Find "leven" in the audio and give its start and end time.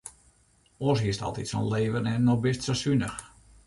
1.77-2.13